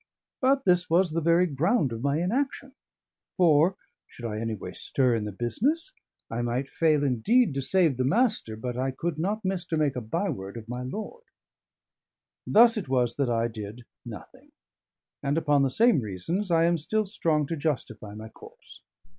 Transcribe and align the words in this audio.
But 0.41 0.65
this 0.65 0.89
was 0.89 1.11
the 1.11 1.21
very 1.21 1.45
ground 1.45 1.91
of 1.91 2.01
my 2.01 2.19
inaction. 2.19 2.73
For 3.37 3.75
(should 4.07 4.25
I 4.25 4.39
anyway 4.39 4.73
stir 4.73 5.13
in 5.13 5.25
the 5.25 5.31
business) 5.31 5.91
I 6.27 6.41
might 6.41 6.67
fail 6.69 7.03
indeed 7.03 7.53
to 7.53 7.61
save 7.61 7.97
the 7.97 8.03
Master, 8.03 8.55
but 8.57 8.75
I 8.75 8.89
could 8.89 9.19
not 9.19 9.45
miss 9.45 9.63
to 9.65 9.77
make 9.77 9.95
a 9.95 10.01
byword 10.01 10.57
of 10.57 10.67
my 10.67 10.81
lord. 10.81 11.25
Thus 12.47 12.77
it 12.77 12.89
was 12.89 13.15
that 13.17 13.29
I 13.29 13.47
did 13.47 13.85
nothing; 14.03 14.51
and 15.21 15.37
upon 15.37 15.61
the 15.61 15.69
same 15.69 15.99
reasons, 15.99 16.49
I 16.49 16.63
am 16.65 16.79
still 16.79 17.05
strong 17.05 17.45
to 17.45 17.55
justify 17.55 18.15
my 18.15 18.29
course. 18.29 18.81